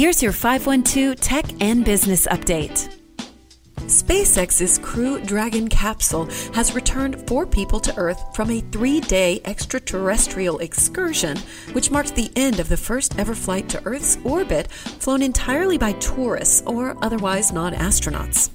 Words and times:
Here's 0.00 0.22
your 0.22 0.32
512 0.32 1.20
Tech 1.20 1.44
and 1.60 1.84
Business 1.84 2.26
Update. 2.28 2.88
SpaceX's 3.80 4.78
Crew 4.78 5.20
Dragon 5.20 5.68
capsule 5.68 6.24
has 6.54 6.74
returned 6.74 7.28
four 7.28 7.44
people 7.44 7.78
to 7.80 7.94
Earth 7.98 8.34
from 8.34 8.50
a 8.50 8.62
three 8.72 9.00
day 9.00 9.42
extraterrestrial 9.44 10.58
excursion, 10.60 11.36
which 11.74 11.90
marked 11.90 12.14
the 12.14 12.32
end 12.34 12.60
of 12.60 12.70
the 12.70 12.78
first 12.78 13.18
ever 13.18 13.34
flight 13.34 13.68
to 13.68 13.82
Earth's 13.84 14.16
orbit 14.24 14.72
flown 14.72 15.20
entirely 15.20 15.76
by 15.76 15.92
tourists 15.92 16.62
or 16.64 16.96
otherwise 17.04 17.52
non 17.52 17.74
astronauts. 17.74 18.48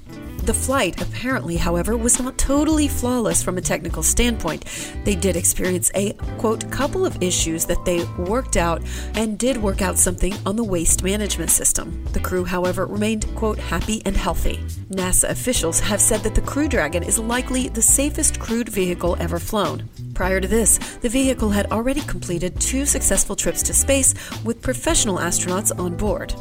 The 0.46 0.54
flight, 0.54 1.02
apparently, 1.02 1.58
however, 1.58 1.98
was 1.98 2.20
not 2.20 2.38
totally 2.38 2.88
flawless 2.88 3.42
from 3.42 3.58
a 3.58 3.62
technical 3.62 4.04
standpoint. 4.04 4.66
They 5.04 5.16
did 5.16 5.36
experience 5.36 5.90
a, 5.96 6.14
quote, 6.38 6.70
couple 6.70 7.04
of 7.04 7.24
issues 7.24 7.66
that 7.66 7.84
they 7.84 8.04
worked 8.20 8.56
out 8.56 8.84
and 9.16 9.40
did 9.40 9.58
work 9.58 9.82
out 9.82 9.98
something 9.98 10.36
on 10.46 10.56
the 10.56 10.64
waste 10.64 11.02
management 11.02 11.50
system. 11.50 12.06
The 12.14 12.20
crew, 12.20 12.46
however, 12.46 12.86
remained, 12.86 13.26
quote, 13.36 13.58
happy 13.58 14.04
and 14.06 14.16
healthy. 14.16 14.58
NASA 14.92 15.32
officials 15.32 15.80
have 15.80 16.00
said 16.00 16.22
that 16.22 16.36
the 16.36 16.42
Crew 16.42 16.68
Dragon 16.68 17.02
is 17.02 17.18
likely 17.18 17.70
the 17.70 17.82
safest 17.82 18.40
crewed 18.40 18.70
vehicle 18.70 19.18
ever 19.20 19.40
flown. 19.40 19.90
Prior 20.14 20.40
to 20.40 20.48
this, 20.48 20.78
the 21.02 21.10
vehicle 21.10 21.50
had 21.50 21.72
already 21.72 22.02
completed 22.02 22.62
two 22.62 22.86
successful 22.86 23.36
trips 23.36 23.64
to 23.64 23.74
space 23.74 24.14
with 24.44 24.62
professional 24.62 25.18
astronauts 25.18 25.78
on 25.80 25.98
board. 25.98 26.36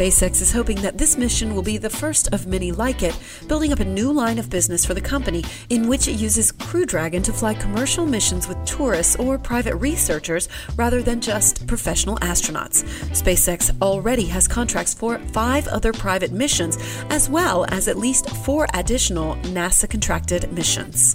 SpaceX 0.00 0.40
is 0.40 0.50
hoping 0.50 0.80
that 0.80 0.96
this 0.96 1.18
mission 1.18 1.54
will 1.54 1.60
be 1.60 1.76
the 1.76 1.90
first 1.90 2.32
of 2.32 2.46
many 2.46 2.72
like 2.72 3.02
it, 3.02 3.14
building 3.48 3.70
up 3.70 3.80
a 3.80 3.84
new 3.84 4.10
line 4.10 4.38
of 4.38 4.48
business 4.48 4.82
for 4.82 4.94
the 4.94 5.00
company 5.02 5.44
in 5.68 5.88
which 5.88 6.08
it 6.08 6.12
uses 6.12 6.52
Crew 6.52 6.86
Dragon 6.86 7.22
to 7.22 7.34
fly 7.34 7.52
commercial 7.52 8.06
missions 8.06 8.48
with 8.48 8.56
tourists 8.64 9.14
or 9.16 9.36
private 9.36 9.74
researchers 9.74 10.48
rather 10.74 11.02
than 11.02 11.20
just 11.20 11.66
professional 11.66 12.16
astronauts. 12.20 12.82
SpaceX 13.10 13.78
already 13.82 14.24
has 14.24 14.48
contracts 14.48 14.94
for 14.94 15.18
five 15.34 15.68
other 15.68 15.92
private 15.92 16.32
missions, 16.32 16.78
as 17.10 17.28
well 17.28 17.66
as 17.68 17.86
at 17.86 17.98
least 17.98 18.30
four 18.30 18.66
additional 18.72 19.34
NASA 19.52 19.86
contracted 19.86 20.50
missions. 20.50 21.14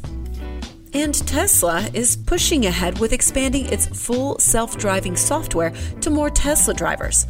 And 0.93 1.15
Tesla 1.27 1.89
is 1.95 2.15
pushing 2.15 2.67
ahead 2.67 2.99
with 2.99 3.13
expanding 3.13 3.65
its 3.65 3.87
full 3.87 4.37
self 4.37 4.77
driving 4.77 5.15
software 5.15 5.73
to 6.01 6.11
more 6.11 6.29
Tesla 6.29 6.75
drivers. 6.75 7.25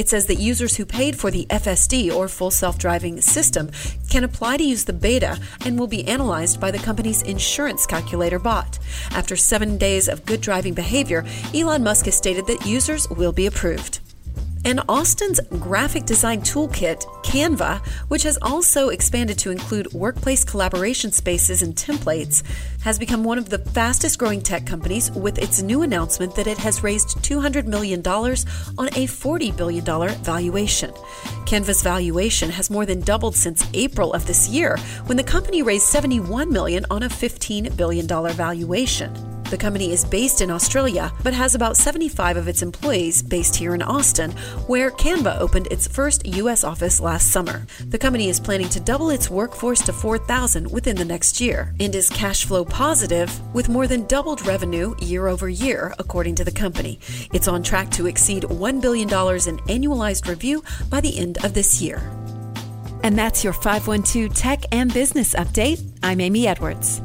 It 0.00 0.08
says 0.08 0.24
that 0.28 0.36
users 0.36 0.76
who 0.76 0.86
paid 0.86 1.14
for 1.14 1.30
the 1.30 1.44
FSD 1.50 2.10
or 2.10 2.26
full 2.26 2.50
self 2.50 2.78
driving 2.78 3.20
system 3.20 3.70
can 4.08 4.24
apply 4.24 4.56
to 4.56 4.64
use 4.64 4.84
the 4.84 4.94
beta 4.94 5.38
and 5.66 5.78
will 5.78 5.88
be 5.88 6.08
analyzed 6.08 6.58
by 6.58 6.70
the 6.70 6.78
company's 6.78 7.20
insurance 7.20 7.84
calculator 7.84 8.38
bot. 8.38 8.78
After 9.10 9.36
seven 9.36 9.76
days 9.76 10.08
of 10.08 10.24
good 10.24 10.40
driving 10.40 10.72
behavior, 10.72 11.26
Elon 11.54 11.84
Musk 11.84 12.06
has 12.06 12.16
stated 12.16 12.46
that 12.46 12.64
users 12.64 13.10
will 13.10 13.32
be 13.32 13.44
approved. 13.44 14.00
And 14.64 14.80
Austin's 14.88 15.40
graphic 15.58 16.04
design 16.04 16.42
toolkit, 16.42 17.04
Canva, 17.24 17.84
which 18.08 18.24
has 18.24 18.38
also 18.42 18.90
expanded 18.90 19.38
to 19.38 19.50
include 19.50 19.92
workplace 19.92 20.44
collaboration 20.44 21.12
spaces 21.12 21.62
and 21.62 21.74
templates, 21.74 22.42
has 22.82 22.98
become 22.98 23.24
one 23.24 23.38
of 23.38 23.48
the 23.48 23.58
fastest 23.58 24.18
growing 24.18 24.42
tech 24.42 24.66
companies 24.66 25.10
with 25.12 25.38
its 25.38 25.62
new 25.62 25.82
announcement 25.82 26.34
that 26.34 26.46
it 26.46 26.58
has 26.58 26.82
raised 26.82 27.18
$200 27.18 27.66
million 27.66 28.00
on 28.06 28.88
a 28.88 29.06
$40 29.06 29.56
billion 29.56 29.84
valuation. 29.84 30.90
Canva's 31.46 31.82
valuation 31.82 32.50
has 32.50 32.70
more 32.70 32.84
than 32.84 33.00
doubled 33.00 33.36
since 33.36 33.66
April 33.72 34.12
of 34.12 34.26
this 34.26 34.48
year 34.48 34.76
when 35.06 35.16
the 35.16 35.24
company 35.24 35.62
raised 35.62 35.92
$71 35.92 36.50
million 36.50 36.84
on 36.90 37.02
a 37.02 37.08
$15 37.08 37.76
billion 37.76 38.06
valuation. 38.06 39.29
The 39.50 39.58
company 39.58 39.90
is 39.90 40.04
based 40.04 40.42
in 40.42 40.50
Australia, 40.52 41.12
but 41.24 41.34
has 41.34 41.56
about 41.56 41.76
75 41.76 42.36
of 42.36 42.46
its 42.46 42.62
employees 42.62 43.20
based 43.20 43.56
here 43.56 43.74
in 43.74 43.82
Austin, 43.82 44.30
where 44.68 44.92
Canva 44.92 45.40
opened 45.40 45.66
its 45.72 45.88
first 45.88 46.24
U.S. 46.24 46.62
office 46.62 47.00
last 47.00 47.32
summer. 47.32 47.66
The 47.88 47.98
company 47.98 48.28
is 48.28 48.38
planning 48.38 48.68
to 48.68 48.78
double 48.78 49.10
its 49.10 49.28
workforce 49.28 49.80
to 49.82 49.92
4,000 49.92 50.70
within 50.70 50.94
the 50.94 51.04
next 51.04 51.40
year 51.40 51.74
and 51.80 51.92
is 51.96 52.08
cash 52.10 52.44
flow 52.44 52.64
positive 52.64 53.28
with 53.52 53.68
more 53.68 53.88
than 53.88 54.06
doubled 54.06 54.46
revenue 54.46 54.94
year 55.00 55.26
over 55.26 55.48
year, 55.48 55.92
according 55.98 56.36
to 56.36 56.44
the 56.44 56.52
company. 56.52 57.00
It's 57.32 57.48
on 57.48 57.64
track 57.64 57.90
to 57.92 58.06
exceed 58.06 58.44
$1 58.44 58.80
billion 58.80 59.08
in 59.08 59.58
annualized 59.66 60.28
revenue 60.28 60.62
by 60.88 61.00
the 61.00 61.18
end 61.18 61.44
of 61.44 61.54
this 61.54 61.82
year. 61.82 61.98
And 63.02 63.18
that's 63.18 63.42
your 63.42 63.52
512 63.52 64.32
Tech 64.32 64.62
and 64.70 64.94
Business 64.94 65.34
Update. 65.34 65.84
I'm 66.04 66.20
Amy 66.20 66.46
Edwards. 66.46 67.02